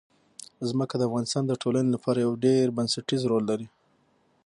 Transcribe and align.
ځمکه 0.69 0.95
د 0.97 1.01
افغانستان 1.09 1.43
د 1.47 1.53
ټولنې 1.61 1.89
لپاره 1.95 2.23
یو 2.25 2.33
ډېر 2.45 2.65
بنسټيز 2.77 3.21
رول 3.31 3.43
لري. 3.51 3.67